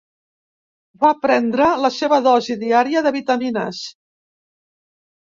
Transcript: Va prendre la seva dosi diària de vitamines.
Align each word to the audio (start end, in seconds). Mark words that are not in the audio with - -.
Va 1.01 1.09
prendre 1.25 1.67
la 1.83 1.91
seva 1.97 2.17
dosi 2.27 2.55
diària 2.63 3.03
de 3.07 3.11
vitamines. 3.19 3.83